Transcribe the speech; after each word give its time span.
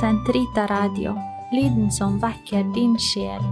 Sentrita 0.00 0.66
Radio, 0.66 1.14
lyden 1.52 1.92
som 1.92 2.18
vekker 2.18 2.64
din 2.74 2.98
sjel. 2.98 3.42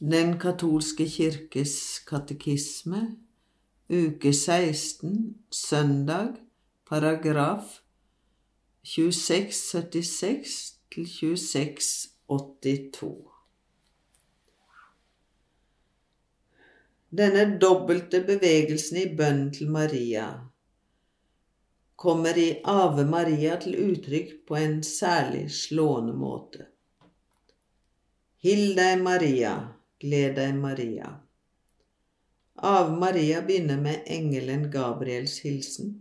Den 0.00 0.38
katolske 0.40 1.04
kirkes 1.04 2.00
katekisme, 2.08 3.20
uke 3.92 4.32
16, 4.32 5.36
søndag, 5.52 6.32
paragraf 6.88 7.84
2676 8.88 10.80
til 10.94 11.04
2682. 11.04 13.12
Denne 17.12 17.60
dobbelte 17.60 18.24
bevegelsen 18.24 18.96
i 19.04 19.16
bønnen 19.16 19.52
til 19.52 19.70
Maria 19.70 20.53
kommer 22.04 22.38
i 22.38 22.48
Ave 22.68 23.06
Maria 23.08 23.56
til 23.60 23.78
uttrykk 23.80 24.32
på 24.48 24.58
en 24.60 24.82
særlig 24.84 25.46
slående 25.56 26.12
måte. 26.20 26.66
Hill 28.44 28.74
deg, 28.76 29.00
Maria, 29.00 29.54
gled 30.04 30.34
deg, 30.36 30.58
Maria. 30.60 31.14
Ave 32.60 32.92
Maria 33.00 33.40
begynner 33.46 33.80
med 33.80 34.04
engelen 34.06 34.66
Gabriels 34.72 35.38
hilsen. 35.46 35.94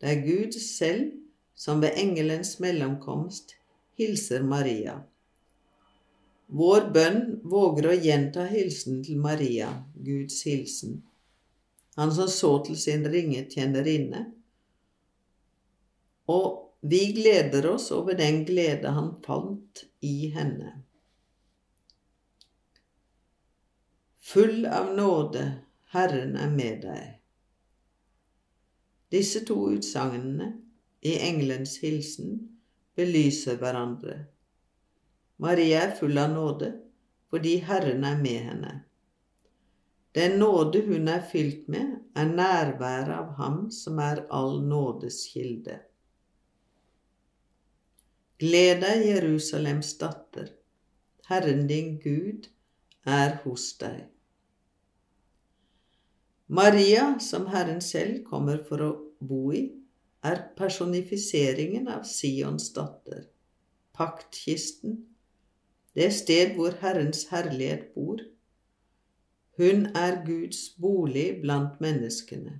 Det 0.00 0.12
er 0.12 0.26
Gud 0.26 0.58
selv 0.60 1.08
som 1.56 1.80
ved 1.80 1.96
engelens 1.96 2.58
mellomkomst 2.60 3.56
hilser 3.96 4.44
Maria. 4.44 4.98
Vår 6.50 6.90
bønn 6.94 7.22
våger 7.48 7.88
å 7.88 7.96
gjenta 7.96 8.44
hilsen 8.50 9.00
til 9.06 9.20
Maria, 9.22 9.70
Guds 9.94 10.42
hilsen, 10.44 10.98
han 11.96 12.12
som 12.14 12.28
så 12.32 12.52
til 12.66 12.78
sin 12.80 13.04
ringe 13.12 13.44
tjenerinne, 13.52 14.24
og 16.30 16.60
vi 16.80 17.00
gleder 17.16 17.66
oss 17.74 17.90
over 17.92 18.16
den 18.16 18.44
glede 18.48 18.92
han 18.96 19.10
fant 19.24 19.84
i 20.00 20.30
henne. 20.34 20.76
Full 24.30 24.66
av 24.66 24.92
nåde, 24.94 25.44
Herren 25.90 26.36
er 26.38 26.52
med 26.54 26.84
deg. 26.86 27.06
Disse 29.10 29.42
to 29.46 29.56
utsagnene 29.74 30.52
i 31.02 31.16
engelens 31.18 31.80
hilsen 31.82 32.36
belyser 32.94 33.58
hverandre. 33.58 34.20
Maria 35.42 35.82
er 35.88 35.96
full 35.98 36.20
av 36.20 36.30
nåde 36.36 36.70
fordi 37.30 37.56
Herren 37.66 38.06
er 38.06 38.22
med 38.22 38.40
henne. 38.46 38.72
Den 40.14 40.38
nåde 40.38 40.82
hun 40.86 41.08
er 41.08 41.22
fylt 41.32 41.68
med, 41.70 41.92
er 42.14 42.26
nærværet 42.26 43.12
av 43.14 43.34
Ham 43.38 43.60
som 43.70 43.98
er 44.02 44.24
all 44.34 44.58
nådes 44.66 45.22
kilde. 45.32 45.78
Gled 48.40 48.80
deg, 48.80 49.02
Jerusalems 49.04 49.90
datter, 50.00 50.46
Herren 51.28 51.66
din 51.68 51.98
Gud 52.00 52.46
er 53.04 53.34
hos 53.42 53.66
deg. 53.76 54.06
Maria, 56.48 57.18
som 57.20 57.50
Herren 57.52 57.82
selv 57.84 58.22
kommer 58.24 58.62
for 58.64 58.80
å 58.86 58.88
bo 59.20 59.50
i, 59.52 59.66
er 60.24 60.40
personifiseringen 60.56 61.90
av 61.92 62.06
Sions 62.08 62.70
datter, 62.72 63.26
paktkisten, 63.92 64.96
det 65.92 66.08
sted 66.16 66.56
hvor 66.56 66.78
Herrens 66.80 67.26
herlighet 67.28 67.90
bor. 67.92 68.22
Hun 69.60 69.84
er 69.92 70.22
Guds 70.24 70.62
bolig 70.80 71.42
blant 71.42 71.76
menneskene. 71.84 72.56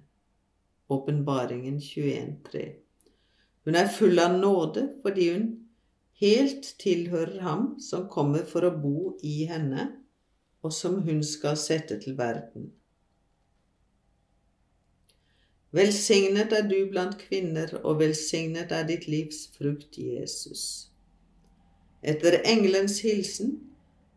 Åpenbaringen 0.92 1.80
21.3. 1.80 2.68
Hun 3.64 3.80
er 3.80 3.88
full 3.96 4.20
av 4.20 4.36
nåde 4.36 4.86
fordi 5.00 5.30
hun 5.32 5.48
helt 6.20 6.74
tilhører 6.78 7.40
ham 7.40 7.64
som 7.80 8.08
kommer 8.12 8.44
for 8.48 8.66
å 8.66 8.74
bo 8.76 9.14
i 9.24 9.46
henne, 9.48 9.88
og 10.60 10.74
som 10.76 11.00
hun 11.06 11.22
skal 11.24 11.56
sette 11.56 11.96
til 12.02 12.18
verden. 12.18 12.68
Velsignet 15.72 16.52
er 16.52 16.66
du 16.66 16.76
blant 16.90 17.16
kvinner, 17.18 17.72
og 17.84 18.00
velsignet 18.00 18.72
er 18.74 18.88
ditt 18.88 19.06
livs 19.08 19.46
frukt, 19.54 19.96
Jesus. 19.96 20.90
Etter 22.02 22.40
engelens 22.42 22.98
hilsen 23.04 23.54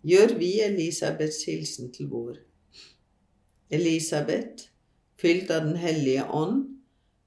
gjør 0.03 0.34
vi 0.40 0.58
Elisabeths 0.66 1.44
hilsen 1.47 1.91
til 1.94 2.09
vår. 2.12 2.40
Elisabeth, 3.74 4.68
fylt 5.16 5.52
av 5.53 5.68
Den 5.70 5.78
hellige 5.80 6.25
ånd, 6.25 6.66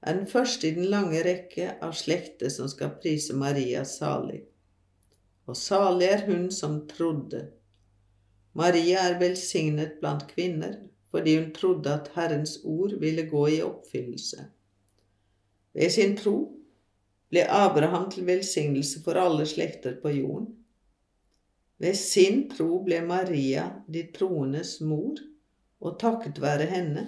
er 0.01 0.19
den 0.19 0.27
første 0.27 0.67
i 0.67 0.75
den 0.75 0.91
lange 0.91 1.23
rekke 1.25 1.71
av 1.81 1.95
slekter 1.97 2.51
som 2.53 2.69
skal 2.69 2.93
prise 3.01 3.35
Maria 3.35 3.81
salig. 3.87 4.43
Og 5.47 5.57
salig 5.57 6.09
er 6.11 6.25
hun 6.27 6.49
som 6.51 6.81
trodde. 6.89 7.47
Maria 8.57 9.05
er 9.07 9.19
velsignet 9.19 9.97
blant 10.01 10.27
kvinner, 10.27 10.75
fordi 11.11 11.37
hun 11.37 11.53
trodde 11.55 11.93
at 11.93 12.11
Herrens 12.15 12.57
ord 12.63 12.99
ville 12.99 13.27
gå 13.29 13.47
i 13.47 13.61
oppfyllelse. 13.61 14.47
Ved 15.73 15.93
sin 15.93 16.17
tro 16.17 16.35
ble 17.29 17.45
Abraham 17.47 18.09
til 18.11 18.25
velsignelse 18.27 19.03
for 19.03 19.19
alle 19.19 19.45
slekter 19.45 19.95
på 20.01 20.09
jorden. 20.09 20.47
Ved 21.79 21.95
sin 21.95 22.49
tro 22.49 22.81
ble 22.83 23.01
Maria 23.05 23.69
de 23.93 24.07
troendes 24.15 24.79
mor, 24.81 25.21
og 25.79 25.99
takket 26.01 26.41
være 26.41 26.65
henne 26.65 27.05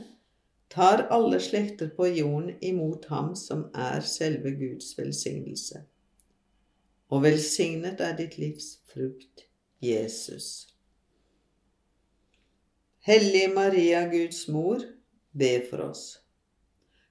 tar 0.69 1.07
alle 1.09 1.39
slekter 1.41 1.89
på 1.97 2.07
jorden 2.13 2.51
imot 2.61 3.05
ham 3.09 3.33
som 3.35 3.65
er 3.73 4.05
selve 4.05 4.51
Guds 4.53 4.93
velsignelse. 4.97 5.81
Og 7.09 7.23
velsignet 7.25 8.01
er 8.05 8.15
ditt 8.17 8.37
livs 8.37 8.75
frukt, 8.91 9.45
Jesus. 9.81 10.67
Hellige 13.01 13.49
Maria, 13.53 14.03
Guds 14.11 14.47
mor, 14.47 14.83
be 15.33 15.53
for 15.69 15.89
oss. 15.89 16.19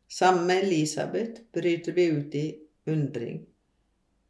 Sammen 0.09 0.47
med 0.47 0.63
Elisabeth 0.65 1.41
bryter 1.53 1.93
vi 1.93 2.11
ut 2.11 2.35
i 2.35 2.47
undring. 2.87 3.47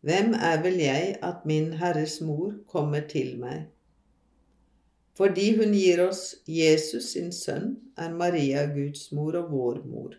Hvem 0.00 0.32
er 0.34 0.62
vel 0.62 0.78
jeg 0.80 1.18
at 1.22 1.44
min 1.44 1.72
Herres 1.80 2.20
mor 2.20 2.54
kommer 2.66 3.00
til 3.10 3.36
meg? 3.38 3.66
Fordi 5.18 5.50
hun 5.58 5.74
gir 5.74 6.00
oss 6.06 6.36
Jesus 6.46 7.12
sin 7.12 7.32
sønn, 7.34 7.74
er 7.98 8.14
Maria 8.14 8.64
Guds 8.70 9.10
mor 9.12 9.34
og 9.36 9.50
vår 9.52 9.82
mor. 9.84 10.14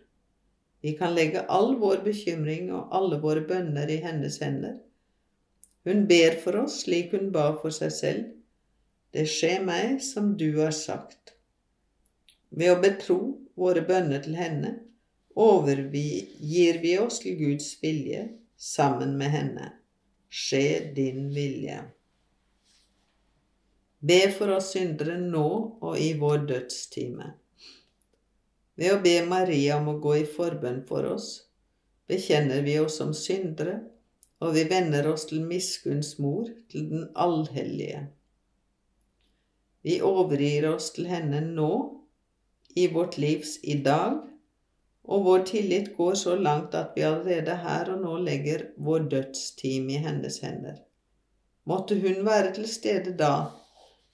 Vi 0.84 0.92
kan 0.96 1.16
legge 1.16 1.46
all 1.48 1.74
vår 1.80 2.04
bekymring 2.04 2.70
og 2.72 2.92
alle 2.96 3.18
våre 3.20 3.42
bønner 3.48 3.88
i 3.88 3.96
hennes 4.04 4.38
hender. 4.44 4.76
Hun 5.84 6.06
ber 6.06 6.36
for 6.42 6.56
oss 6.64 6.82
slik 6.84 7.14
hun 7.16 7.30
ba 7.32 7.50
for 7.60 7.72
seg 7.74 7.92
selv. 7.96 8.24
Det 9.14 9.26
skjer 9.26 9.64
meg 9.64 10.00
som 10.04 10.34
du 10.38 10.48
har 10.60 10.74
sagt. 10.76 11.34
Ved 12.50 12.74
å 12.74 12.80
betro 12.82 13.20
våre 13.58 13.82
bønner 13.86 14.22
til 14.24 14.36
henne 14.38 14.74
overgir 15.40 16.80
vi 16.82 16.96
oss 16.98 17.20
til 17.22 17.38
Guds 17.38 17.72
vilje 17.82 18.26
sammen 18.56 19.16
med 19.18 19.32
henne. 19.34 19.72
Skje 20.30 20.92
din 20.94 21.30
vilje. 21.34 21.80
Be 24.00 24.20
for 24.32 24.54
oss 24.56 24.70
syndere 24.74 25.18
nå 25.20 25.46
og 25.80 25.98
i 26.00 26.12
vår 26.20 26.44
dødstime. 26.48 27.32
Ved 28.80 28.94
å 28.94 29.00
be 29.04 29.16
Maria 29.28 29.76
om 29.80 29.90
å 29.92 29.98
gå 30.00 30.14
i 30.22 30.28
forbønn 30.28 30.84
for 30.88 31.04
oss, 31.10 31.26
bekjenner 32.08 32.62
vi 32.64 32.78
oss 32.80 32.96
som 33.00 33.10
syndere, 33.16 33.80
og 34.40 34.54
vi 34.56 34.64
vender 34.70 35.06
oss 35.10 35.26
til 35.28 35.44
miskunns 35.44 36.14
mor, 36.18 36.48
til 36.72 36.88
den 36.90 37.08
allhellige. 37.14 38.06
Vi 39.84 40.00
overgir 40.04 40.68
oss 40.72 40.90
til 40.96 41.08
henne 41.08 41.40
nå 41.44 41.72
i 42.76 42.86
vårt 42.92 43.18
livs 43.20 43.58
i 43.62 43.78
dag, 43.84 44.20
og 45.10 45.24
vår 45.24 45.44
tillit 45.48 45.90
går 45.96 46.14
så 46.14 46.36
langt 46.36 46.74
at 46.78 46.92
vi 46.96 47.04
allerede 47.08 47.56
her 47.64 47.88
og 47.94 48.02
nå 48.04 48.16
legger 48.24 48.66
vår 48.76 49.08
dødstime 49.12 49.96
i 49.96 50.02
hennes 50.04 50.38
hender. 50.44 50.76
Måtte 51.64 51.96
hun 52.00 52.24
være 52.26 52.54
til 52.54 52.68
stede 52.68 53.16
da, 53.18 53.50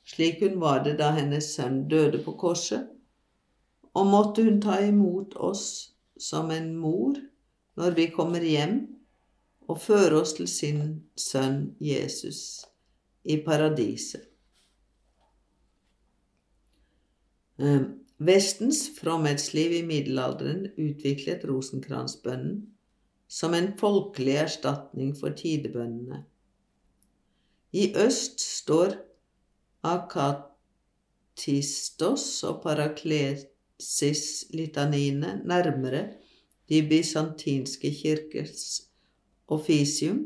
slik 0.07 0.41
hun 0.43 0.61
var 0.61 0.83
det 0.85 0.97
da 0.99 1.11
hennes 1.19 1.53
sønn 1.55 1.85
døde 1.91 2.23
på 2.25 2.37
korset, 2.39 2.87
og 3.95 4.07
måtte 4.07 4.45
hun 4.45 4.61
ta 4.63 4.79
imot 4.85 5.37
oss 5.37 5.67
som 6.21 6.51
en 6.51 6.75
mor 6.77 7.19
når 7.77 7.97
vi 7.97 8.07
kommer 8.13 8.41
hjem, 8.41 8.96
og 9.67 9.81
føre 9.83 10.21
oss 10.21 10.37
til 10.39 10.49
sin 10.51 10.81
sønn 11.19 11.77
Jesus 11.83 12.41
i 13.25 13.41
paradiset. 13.47 14.23
Ehm, 17.59 18.07
Vestens 18.19 18.91
fromhetsliv 18.97 19.73
i 19.77 19.83
middelalderen 19.85 20.71
utviklet 20.81 21.43
rosenkransbønnen 21.45 22.73
som 23.29 23.55
en 23.55 23.77
folkelig 23.77 24.37
erstatning 24.41 25.17
for 25.19 25.31
tidebønnene. 25.37 26.25
I 27.77 27.93
øst 27.99 28.41
står 28.41 28.93
akatistos 29.85 32.45
og 32.49 32.63
paraklesis-litaniene 32.63 35.43
nærmere 35.45 36.09
de 36.69 36.89
bysantinske 36.89 37.95
kirkers 38.01 38.83
offisium, 39.47 40.25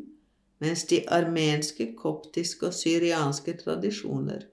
mens 0.60 0.86
de 0.86 1.02
armenske, 1.08 1.94
koptiske 1.96 2.66
og 2.68 2.74
syrianske 2.76 3.56
tradisjoner 3.62 4.46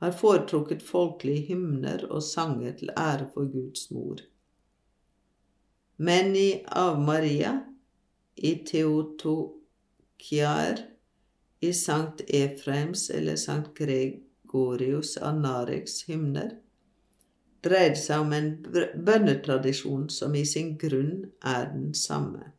har 0.00 0.12
foretrukket 0.16 0.82
folkelige 0.82 1.46
hymner 1.52 2.06
og 2.08 2.22
sanger 2.24 2.72
til 2.76 2.90
ære 2.96 3.28
for 3.34 3.44
Guds 3.52 3.90
mor. 3.90 4.16
Men 5.96 6.36
i 6.36 6.64
Av 6.66 7.00
Maria, 7.00 7.60
i 8.36 8.54
Theotokiar, 8.66 9.40
i 11.60 11.72
Sankt 11.76 12.20
Efraims 12.28 13.10
eller 13.10 13.36
Sankt 13.36 13.74
Gregorius 13.76 15.16
av 15.16 15.36
Nareks 15.42 16.02
hymner, 16.08 16.50
dreier 17.60 17.92
det 17.92 18.00
seg 18.00 18.20
om 18.24 18.32
en 18.32 18.48
bønnetradisjon 19.04 20.08
som 20.08 20.34
i 20.34 20.46
sin 20.48 20.78
grunn 20.80 21.28
er 21.44 21.68
den 21.74 21.92
samme. 21.94 22.52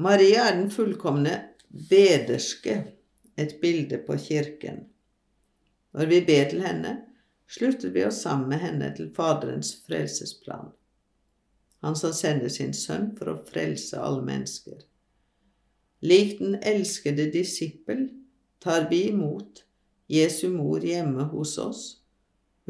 Maria 0.00 0.44
er 0.48 0.56
den 0.56 0.70
fullkomne 0.70 1.32
bederske, 1.90 2.74
et 3.36 3.60
bilde 3.60 3.98
på 4.06 4.14
kirken. 4.18 4.84
Når 5.94 6.06
vi 6.06 6.20
ber 6.26 6.50
til 6.50 6.62
henne, 6.62 6.92
slutter 7.50 7.90
vi 7.90 8.04
oss 8.06 8.20
sammen 8.22 8.48
med 8.52 8.62
henne 8.62 8.92
til 8.94 9.08
Faderens 9.14 9.72
frelsesplan, 9.86 10.70
han 11.82 11.98
som 11.98 12.14
sender 12.14 12.52
sin 12.52 12.70
sønn 12.74 13.10
for 13.18 13.32
å 13.32 13.36
frelse 13.50 13.98
alle 13.98 14.22
mennesker. 14.26 14.86
Lik 16.06 16.38
den 16.38 16.54
elskede 16.62 17.26
disippel 17.34 18.06
tar 18.62 18.86
vi 18.90 19.08
imot 19.10 19.64
Jesu 20.06 20.46
mor 20.54 20.86
hjemme 20.86 21.26
hos 21.34 21.58
oss, 21.58 21.84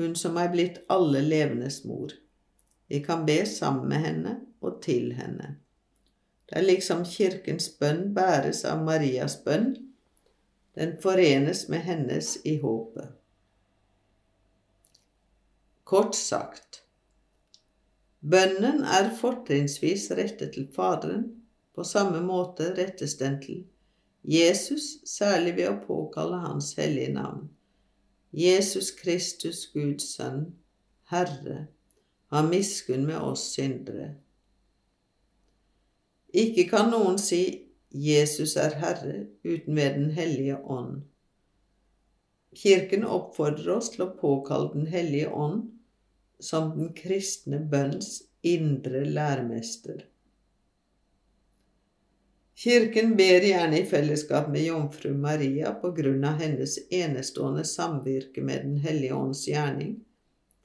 hun 0.01 0.17
som 0.17 0.41
er 0.41 0.49
blitt 0.57 0.81
alle 0.89 1.21
levendes 1.29 1.83
mor. 1.85 2.17
Vi 2.89 3.05
kan 3.05 3.29
be 3.29 3.43
sammen 3.45 3.89
med 3.93 4.05
henne 4.07 4.39
og 4.65 4.81
til 4.81 5.13
henne. 5.13 5.59
Det 6.49 6.59
er 6.59 6.65
liksom 6.65 7.05
kirkens 7.05 7.69
bønn 7.81 8.15
bæres 8.17 8.65
av 8.65 8.81
Marias 8.85 9.37
bønn. 9.45 9.75
Den 10.79 10.95
forenes 11.03 11.67
med 11.69 11.85
hennes 11.85 12.37
i 12.45 12.57
håpet. 12.63 13.09
Kort 15.85 16.17
sagt 16.17 16.83
Bønnen 18.21 18.83
er 18.85 19.11
fortrinnsvis 19.17 20.09
rettet 20.19 20.55
til 20.57 20.67
Faderen, 20.75 21.27
på 21.75 21.85
samme 21.85 22.21
måte 22.25 22.73
rettes 22.75 23.15
den 23.21 23.39
til 23.43 23.61
Jesus, 24.29 24.99
særlig 25.07 25.55
ved 25.57 25.69
å 25.71 25.79
påkalle 25.85 26.41
Hans 26.43 26.73
hellige 26.77 27.13
navn. 27.15 27.47
Jesus 28.33 28.91
Kristus, 28.91 29.67
Guds 29.73 30.11
sønn, 30.17 30.49
Herre, 31.13 31.69
ha 32.29 32.43
miskunn 32.45 33.07
med 33.09 33.23
oss 33.25 33.47
syndere. 33.55 34.17
Ikke 36.35 36.67
kan 36.69 36.91
noen 36.93 37.17
si 37.19 37.43
Jesus 37.89 38.57
er 38.61 38.77
Herre 38.77 39.27
uten 39.45 39.77
ved 39.77 39.95
Den 39.95 40.11
hellige 40.11 40.59
ånd. 40.61 41.03
Kirken 42.53 43.05
oppfordrer 43.05 43.77
oss 43.77 43.91
til 43.95 44.05
å 44.05 44.13
påkalle 44.19 44.75
Den 44.75 44.87
hellige 44.93 45.31
ånd 45.33 45.71
som 46.41 46.75
den 46.77 46.93
kristne 46.95 47.59
bønns 47.59 48.23
indre 48.43 49.05
læremester. 49.05 50.05
Kirken 52.59 53.17
ber 53.17 53.45
gjerne 53.47 53.81
i 53.81 53.87
fellesskap 53.87 54.49
med 54.51 54.67
jomfru 54.67 55.13
Maria 55.15 55.73
på 55.81 55.93
grunn 55.95 56.25
av 56.27 56.41
hennes 56.43 56.77
enestående 56.91 57.65
samvirke 57.65 58.43
med 58.43 58.65
Den 58.67 58.81
hellige 58.83 59.15
ånds 59.15 59.45
gjerning, 59.49 60.01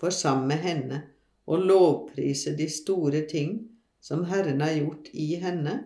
for 0.01 0.09
sammen 0.09 0.47
med 0.49 0.63
henne 0.65 1.01
å 1.45 1.59
lovprise 1.61 2.55
de 2.57 2.67
store 2.69 3.21
ting 3.29 3.59
som 4.03 4.25
Herren 4.27 4.61
har 4.61 4.73
gjort 4.75 5.07
i 5.13 5.35
henne, 5.39 5.77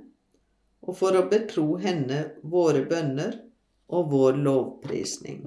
og 0.82 0.98
for 0.98 1.18
å 1.18 1.28
betro 1.30 1.76
henne 1.82 2.24
våre 2.42 2.82
bønner 2.90 3.36
og 3.94 4.10
vår 4.12 4.40
lovprisning. 4.42 5.44